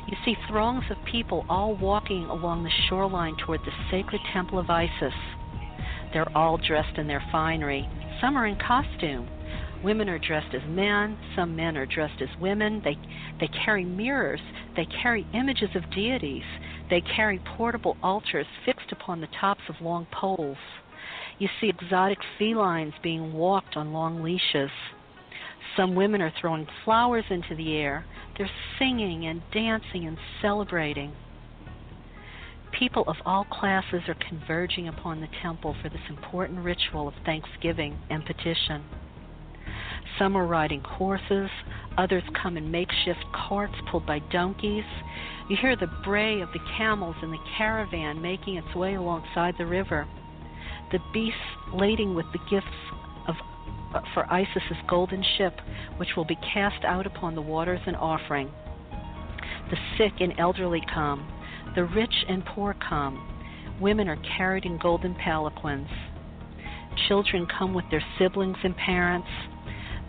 [0.08, 4.70] You see throngs of people all walking along the shoreline toward the sacred temple of
[4.70, 5.14] Isis.
[6.12, 7.88] They're all dressed in their finery.
[8.20, 9.30] Some are in costume.
[9.82, 12.82] Women are dressed as men, some men are dressed as women.
[12.84, 12.98] They
[13.40, 14.42] they carry mirrors,
[14.76, 16.44] they carry images of deities.
[16.90, 20.58] They carry portable altars fixed upon the tops of long poles.
[21.40, 24.72] You see exotic felines being walked on long leashes.
[25.78, 28.06] Some women are throwing flowers into the air.
[28.38, 31.14] They're singing and dancing and celebrating.
[32.78, 37.98] People of all classes are converging upon the temple for this important ritual of thanksgiving
[38.10, 38.84] and petition.
[40.18, 41.50] Some are riding horses,
[41.98, 44.84] others come in makeshift carts pulled by donkeys.
[45.50, 49.66] You hear the bray of the camels in the caravan making its way alongside the
[49.66, 50.06] river.
[50.92, 51.38] The beasts
[51.74, 52.68] lading with the gifts
[53.28, 53.36] of,
[54.14, 55.54] for Isis's golden ship,
[55.98, 58.50] which will be cast out upon the waters an offering.
[59.70, 61.28] The sick and elderly come,
[61.76, 63.24] the rich and poor come.
[63.80, 65.90] Women are carried in golden palanquins.
[67.08, 69.28] Children come with their siblings and parents.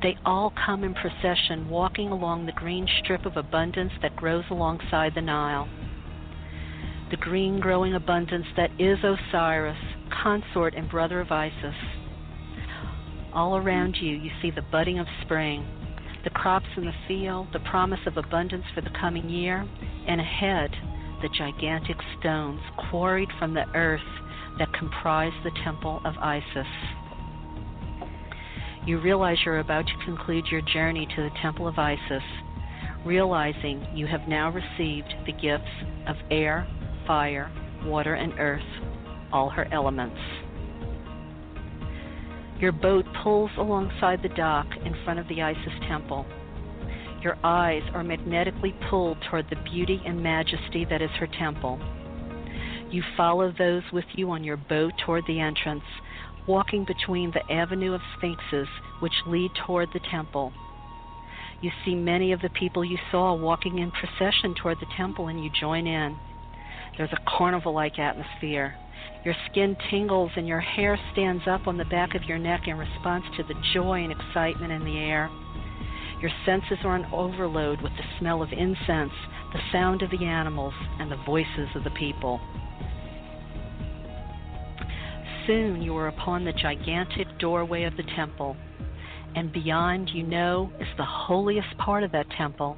[0.02, 5.12] They all come in procession, walking along the green strip of abundance that grows alongside
[5.14, 5.68] the Nile.
[7.10, 9.76] The green growing abundance that is Osiris,
[10.22, 11.74] consort and brother of Isis.
[13.32, 15.66] All around you, you see the budding of spring,
[16.24, 19.66] the crops in the field, the promise of abundance for the coming year,
[20.06, 20.70] and ahead,
[21.22, 24.00] the gigantic stones quarried from the earth
[24.58, 26.66] that comprise the temple of Isis.
[28.86, 32.22] You realize you're about to conclude your journey to the temple of Isis,
[33.04, 35.70] realizing you have now received the gifts
[36.06, 36.66] of air,
[37.06, 37.50] fire,
[37.84, 38.60] water, and earth,
[39.32, 40.18] all her elements.
[42.60, 46.26] Your boat pulls alongside the dock in front of the Isis temple.
[47.22, 51.78] Your eyes are magnetically pulled toward the beauty and majesty that is her temple.
[52.90, 55.84] You follow those with you on your boat toward the entrance,
[56.46, 58.68] walking between the avenue of sphinxes
[59.00, 60.52] which lead toward the temple.
[61.62, 65.44] You see many of the people you saw walking in procession toward the temple, and
[65.44, 66.16] you join in.
[66.96, 68.74] There's a carnival like atmosphere.
[69.24, 72.78] Your skin tingles and your hair stands up on the back of your neck in
[72.78, 75.30] response to the joy and excitement in the air.
[76.20, 79.12] Your senses are on overload with the smell of incense,
[79.52, 82.40] the sound of the animals, and the voices of the people.
[85.46, 88.56] Soon you are upon the gigantic doorway of the temple,
[89.34, 92.76] and beyond you know is the holiest part of that temple,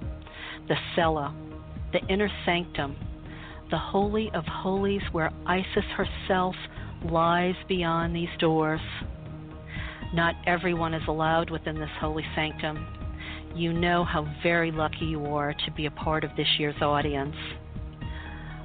[0.68, 1.34] the cella,
[1.92, 2.96] the inner sanctum,
[3.72, 6.54] the holy of holies where Isis herself
[7.10, 8.82] lies beyond these doors.
[10.12, 12.86] Not everyone is allowed within this holy sanctum,
[13.54, 17.34] you know how very lucky you are to be a part of this year's audience.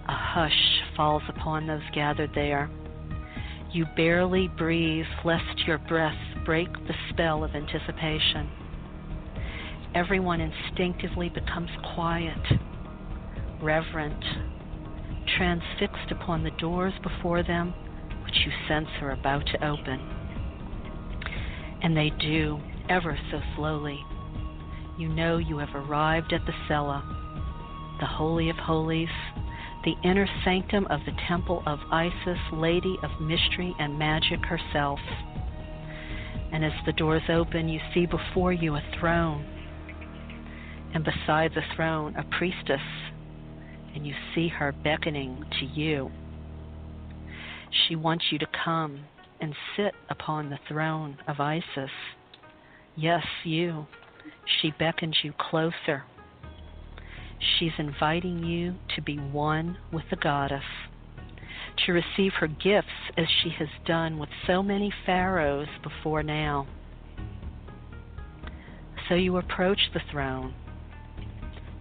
[0.10, 2.70] A hush falls upon those gathered there.
[3.72, 8.50] You barely breathe lest your breath break the spell of anticipation.
[9.96, 12.60] Everyone instinctively becomes quiet,
[13.62, 14.24] reverent,
[15.38, 17.74] transfixed upon the doors before them,
[18.24, 20.00] which you sense are about to open.
[21.82, 22.60] And they do,
[22.90, 24.04] ever so slowly
[24.98, 27.04] you know you have arrived at the cella,
[28.00, 29.10] the Holy of Holies,
[29.86, 35.00] the inner sanctum of the temple of Isis, Lady of Mystery and Magic herself.
[36.52, 39.46] And as the doors open, you see before you a throne,
[40.96, 42.82] and beside the throne, a priestess,
[43.98, 46.12] and you see her beckoning to you.
[47.88, 49.06] She wants you to come
[49.42, 51.90] and sit upon the throne of Isis.
[52.96, 53.88] Yes, you.
[54.62, 56.04] She beckons you closer.
[57.58, 60.62] She's inviting you to be one with the goddess,
[61.88, 62.88] to receive her gifts
[63.18, 66.68] as she has done with so many pharaohs before now.
[69.10, 70.54] So you approach the throne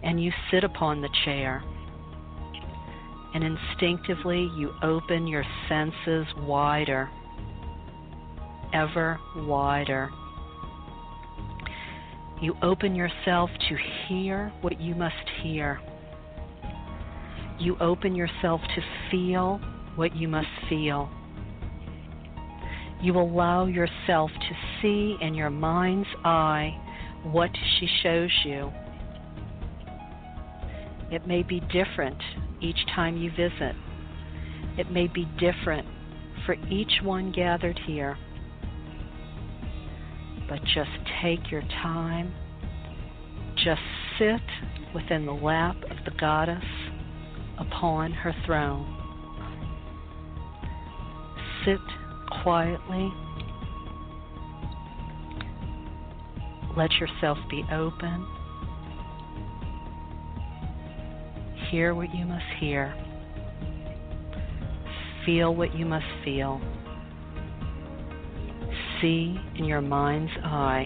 [0.01, 1.63] and you sit upon the chair,
[3.37, 7.07] and instinctively you open your senses wider,
[8.73, 10.09] ever wider.
[12.41, 13.77] You open yourself to
[14.07, 15.13] hear what you must
[15.43, 15.79] hear.
[17.59, 18.81] You open yourself to
[19.11, 19.61] feel
[19.95, 21.07] what you must feel.
[23.03, 26.75] You allow yourself to see in your mind's eye
[27.23, 28.71] what she shows you.
[31.11, 32.21] It may be different
[32.61, 33.75] each time you visit.
[34.77, 35.87] It may be different
[36.45, 38.17] for each one gathered here
[40.47, 40.89] but just
[41.21, 42.33] take your time.
[43.55, 43.81] Just
[44.17, 44.41] sit
[44.93, 46.63] within the lap of the goddess
[47.57, 48.93] upon her throne.
[51.65, 51.79] Sit
[52.43, 53.11] quietly.
[56.77, 58.25] Let yourself be open.
[61.71, 62.95] Hear what you must hear.
[65.25, 66.61] Feel what you must feel
[69.01, 70.85] see in your mind's eye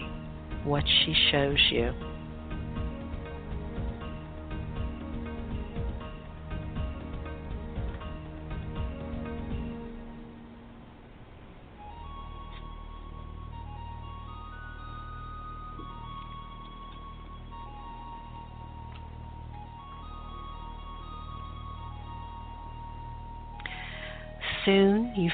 [0.64, 2.11] what she shows you.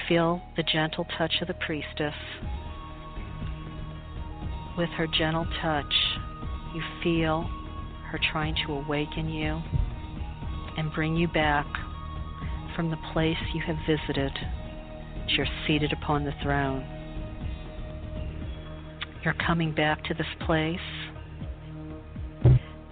[0.09, 2.15] Feel the gentle touch of the priestess.
[4.77, 5.93] With her gentle touch,
[6.75, 7.43] you feel
[8.11, 9.61] her trying to awaken you
[10.77, 11.67] and bring you back
[12.75, 14.33] from the place you have visited.
[15.29, 16.87] You're seated upon the throne.
[19.25, 20.79] You're coming back to this place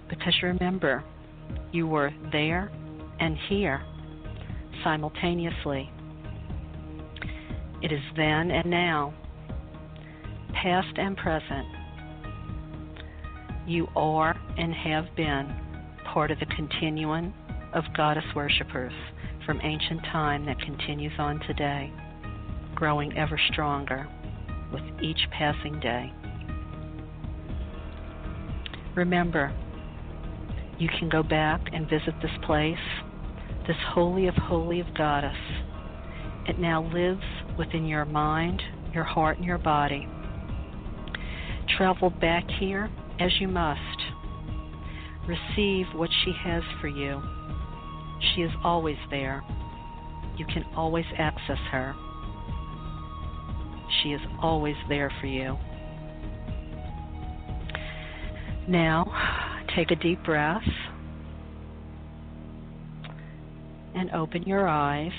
[0.09, 1.03] because you remember,
[1.71, 2.69] you were there
[3.19, 3.81] and here
[4.83, 5.89] simultaneously.
[7.81, 9.13] It is then and now,
[10.53, 11.67] past and present.
[13.67, 15.53] You are and have been
[16.05, 17.33] part of the continuum
[17.73, 18.93] of goddess worshippers
[19.45, 21.91] from ancient time that continues on today,
[22.73, 24.07] growing ever stronger
[24.73, 26.11] with each passing day.
[28.95, 29.53] Remember,
[30.79, 32.77] you can go back and visit this place,
[33.67, 35.37] this holy of holy of goddess.
[36.47, 37.21] It now lives
[37.57, 38.61] within your mind,
[38.93, 40.07] your heart, and your body.
[41.77, 42.89] Travel back here
[43.19, 43.79] as you must.
[45.27, 47.21] Receive what she has for you.
[48.33, 49.43] She is always there.
[50.37, 51.95] You can always access her.
[54.01, 55.57] She is always there for you.
[58.67, 60.61] Now, take a deep breath
[63.95, 65.11] and open your eyes.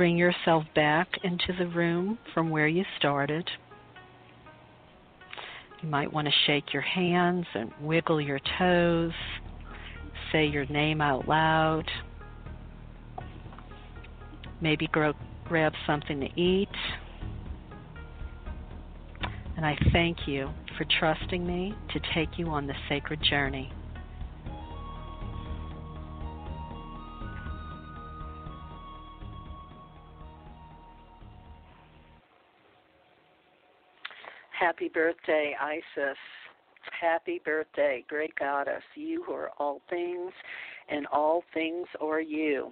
[0.00, 3.46] Bring yourself back into the room from where you started.
[5.82, 9.12] You might want to shake your hands and wiggle your toes.
[10.32, 11.84] Say your name out loud.
[14.62, 15.12] Maybe grow,
[15.44, 16.70] grab something to eat.
[19.58, 20.48] And I thank you
[20.78, 23.70] for trusting me to take you on the sacred journey.
[34.70, 36.16] Happy birthday, Isis.
[37.00, 38.84] Happy birthday, great goddess.
[38.94, 40.30] You who are all things,
[40.88, 42.70] and all things are you.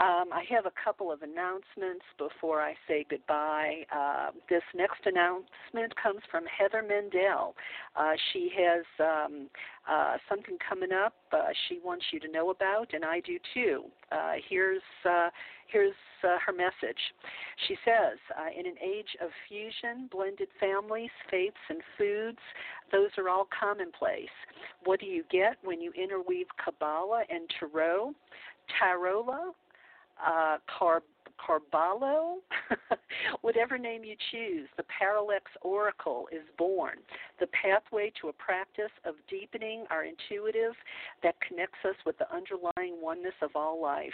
[0.00, 3.82] Um, I have a couple of announcements before I say goodbye.
[3.94, 7.54] Uh, this next announcement comes from Heather Mendel.
[7.94, 9.50] Uh, she has um,
[9.86, 13.84] uh, something coming up uh, she wants you to know about, and I do too.
[14.10, 15.28] Uh, here's uh,
[15.66, 17.00] here's her message.
[17.66, 18.18] She says,
[18.56, 22.38] "In an age of fusion, blended families, faiths, and foods,
[22.92, 24.30] those are all commonplace.
[24.84, 28.14] What do you get when you interweave Kabbalah and Tarot?"
[28.80, 29.52] Tarola,
[30.20, 31.02] uh, Car-
[31.42, 32.36] Carballo,
[33.40, 36.98] whatever name you choose, the Parallax Oracle is born,
[37.40, 40.74] the pathway to a practice of deepening our intuitive
[41.22, 44.12] that connects us with the underlying oneness of all life.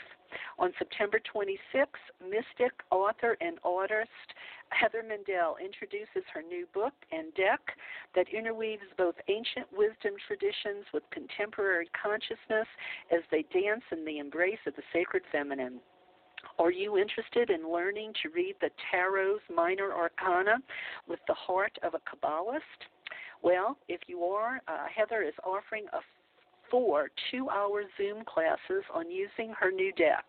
[0.58, 1.86] On September 26th,
[2.22, 4.10] mystic, author, and artist
[4.70, 7.60] Heather Mendel introduces her new book and deck
[8.14, 12.68] that interweaves both ancient wisdom traditions with contemporary consciousness
[13.10, 15.80] as they dance in the embrace of the sacred feminine.
[16.58, 20.56] Are you interested in learning to read the Tarot's minor arcana
[21.06, 22.60] with the heart of a Kabbalist?
[23.42, 25.98] Well, if you are, uh, Heather is offering a
[26.70, 30.24] four two hour Zoom classes on using her new deck.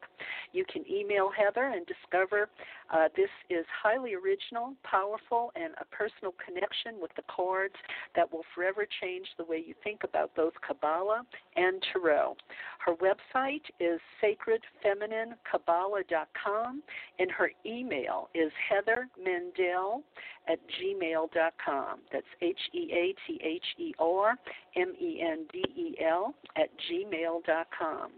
[0.51, 2.49] You can email Heather and discover
[2.91, 7.75] uh, this is highly original, powerful, and a personal connection with the cards
[8.15, 11.23] that will forever change the way you think about both Kabbalah
[11.55, 12.35] and Tarot.
[12.83, 16.81] Her website is sacredfemininekabbalah.com,
[17.19, 20.01] and her email is heathermendel
[20.47, 21.99] at gmail.com.
[22.11, 24.35] That's H E A T H E R
[24.75, 28.11] M E N D E L at gmail.com.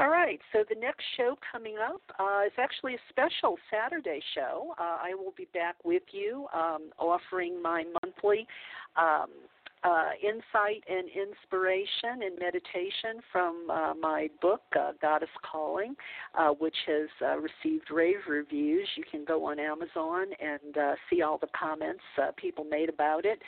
[0.00, 4.72] All right, so the next show coming up uh, is actually a special Saturday show.
[4.78, 8.46] Uh, I will be back with you um, offering my monthly
[8.96, 9.30] um,
[9.84, 15.94] uh, insight and inspiration and meditation from uh, my book, uh, Goddess Calling,
[16.36, 18.88] uh, which has uh, received rave reviews.
[18.96, 22.02] You can go on Amazon and uh, see all the comments
[22.36, 23.40] people made about it,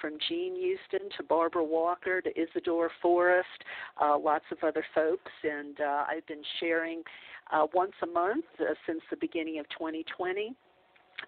[0.00, 3.46] from Jean Houston to Barbara Walker to Isidora Forrest,
[4.00, 5.30] lots of other folks.
[5.42, 7.02] And I've been sharing
[7.74, 8.44] once a month
[8.86, 10.54] since the beginning of 2020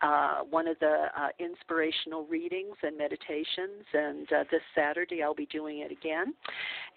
[0.03, 3.85] uh, one of the uh, inspirational readings and meditations.
[3.93, 6.35] And uh, this Saturday, I'll be doing it again.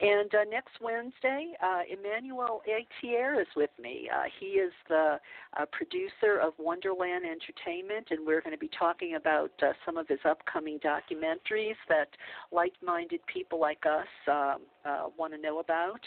[0.02, 4.10] And uh, next Wednesday, uh, Emmanuel Atier is with me.
[4.14, 5.20] Uh, he is the
[5.72, 9.52] producer of Wonderland Entertainment, and we're going to be talking about
[9.86, 12.10] some of his upcoming documentaries that
[12.52, 16.00] like minded people like us um, uh, want to know about.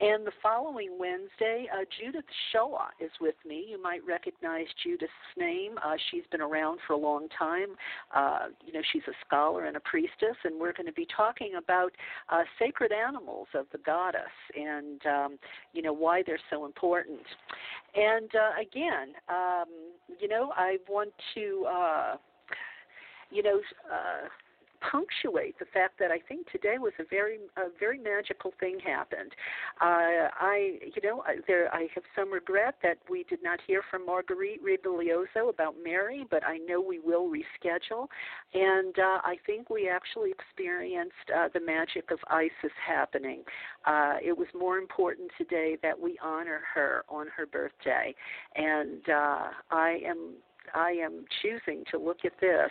[0.00, 3.66] And the following Wednesday, uh, Judith Shoah is with me.
[3.68, 5.78] You might recognize Judith's name.
[5.84, 7.76] Uh, she's been around for a long time.
[8.14, 11.52] Uh, you know, she's a scholar and a priestess, and we're going to be talking
[11.56, 11.92] about
[12.30, 14.22] uh, sacred animals of the goddess
[14.56, 15.38] and um,
[15.72, 17.20] you know why they're so important.
[17.94, 19.66] And uh, again, um,
[20.20, 21.66] you know, I want to.
[23.30, 23.60] You know,
[24.90, 29.32] punctuate the fact that I think today was a very a very magical thing happened.
[29.80, 33.82] Uh, I you know I, there I have some regret that we did not hear
[33.90, 38.08] from Marguerite Rigoglioso about Mary, but I know we will reschedule,
[38.52, 43.42] and uh, I think we actually experienced uh, the magic of Isis happening.
[43.86, 48.14] Uh, it was more important today that we honor her on her birthday,
[48.56, 50.34] and uh, I am
[50.74, 52.70] I am choosing to look at this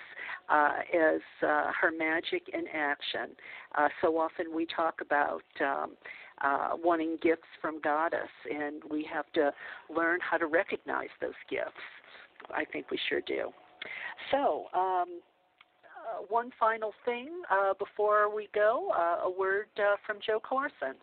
[0.50, 3.36] uh, as uh, her magic in action.
[3.76, 5.92] Uh, so often we talk about um,
[6.42, 9.52] uh, wanting gifts from Goddess, and we have to
[9.94, 11.72] learn how to recognize those gifts.
[12.54, 13.50] I think we sure do.
[14.32, 15.22] So, um,
[15.86, 18.92] uh, one final thing uh, before we go
[19.24, 19.68] a word
[20.06, 20.96] from Joe Carson.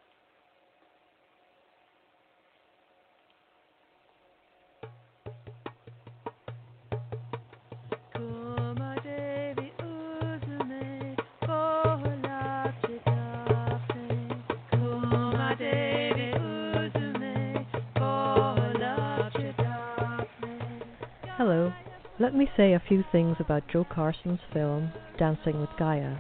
[21.51, 21.73] Hello.
[22.21, 26.17] Let me say a few things about Joe Carson's film, Dancing with Gaia,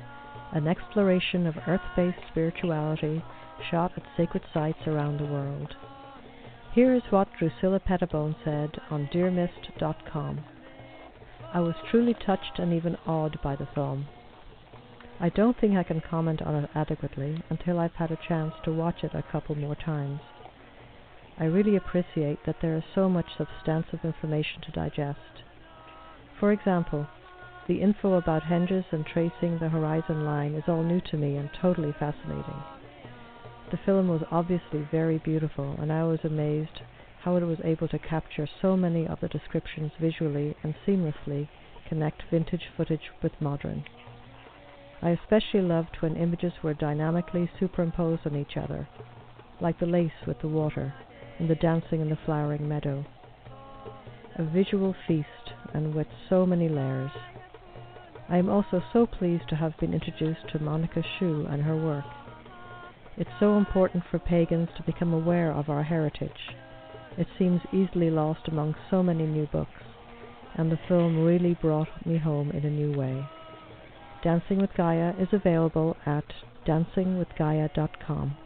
[0.51, 3.22] an exploration of earth based spirituality
[3.70, 5.76] shot at sacred sites around the world.
[6.74, 10.41] Here is what Drusilla Pettibone said on DearMist.com.
[11.55, 14.09] I was truly touched and even awed by the film.
[15.20, 18.72] I don't think I can comment on it adequately until I've had a chance to
[18.72, 20.18] watch it a couple more times.
[21.41, 25.41] I really appreciate that there is so much substantive information to digest.
[26.38, 27.07] For example,
[27.66, 31.49] the info about henges and tracing the horizon line is all new to me and
[31.55, 32.62] totally fascinating.
[33.70, 36.82] The film was obviously very beautiful, and I was amazed
[37.22, 41.49] how it was able to capture so many of the descriptions visually and seamlessly
[41.88, 43.84] connect vintage footage with modern.
[45.01, 48.86] I especially loved when images were dynamically superimposed on each other,
[49.59, 50.93] like the lace with the water
[51.41, 53.05] and the dancing in the flowering meadow.
[54.36, 55.26] A visual feast,
[55.72, 57.11] and with so many layers.
[58.28, 62.05] I am also so pleased to have been introduced to Monica Sjöö and her work.
[63.16, 66.55] It's so important for pagans to become aware of our heritage.
[67.16, 69.82] It seems easily lost among so many new books,
[70.57, 73.26] and the film really brought me home in a new way.
[74.22, 76.24] Dancing with Gaia is available at
[76.66, 78.36] dancingwithgaia.com.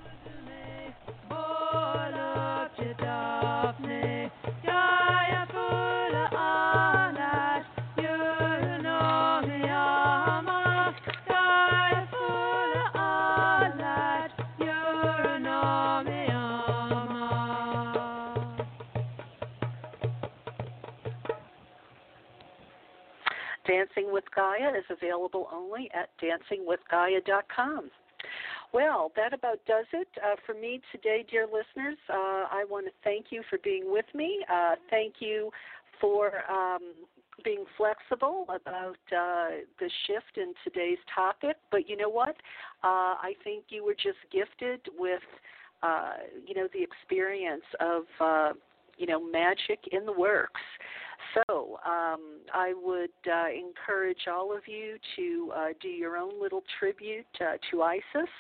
[23.84, 27.90] Dancing with Gaia is available only at dancingwithgaia.com.
[28.72, 31.98] Well, that about does it uh, for me today, dear listeners.
[32.08, 34.44] Uh, I want to thank you for being with me.
[34.52, 35.50] Uh, thank you
[36.00, 36.94] for um,
[37.44, 41.56] being flexible about uh, the shift in today's topic.
[41.70, 42.36] But you know what?
[42.82, 45.22] Uh, I think you were just gifted with,
[45.82, 46.14] uh,
[46.46, 48.04] you know, the experience of,
[48.96, 50.60] you know, magic in the works.
[51.34, 56.62] So um, I would uh, encourage all of you to uh, do your own little
[56.78, 58.30] tribute uh, to Isis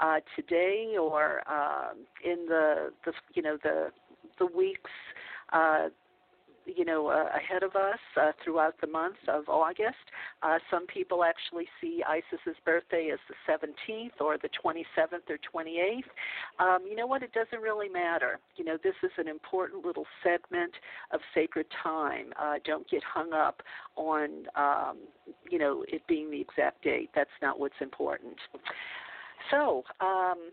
[0.00, 3.90] uh, today or um, in the, the you know the
[4.38, 4.90] the weeks
[5.52, 5.88] uh,
[6.76, 9.96] you know, uh, ahead of us uh, throughout the month of August.
[10.42, 16.02] Uh, some people actually see Isis's birthday as the 17th or the 27th or 28th.
[16.58, 17.22] Um, you know what?
[17.22, 18.38] It doesn't really matter.
[18.56, 20.72] You know, this is an important little segment
[21.12, 22.32] of sacred time.
[22.40, 23.62] Uh, don't get hung up
[23.96, 24.98] on, um,
[25.50, 27.10] you know, it being the exact date.
[27.14, 28.36] That's not what's important.
[29.50, 30.50] So, um,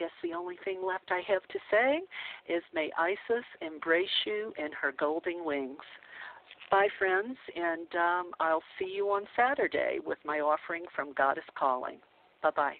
[0.00, 2.00] guess the only thing left I have to say
[2.48, 5.84] is may Isis embrace you in her golden wings.
[6.70, 11.98] Bye, friends, and um, I'll see you on Saturday with my offering from Goddess Calling.
[12.42, 12.76] Bye bye.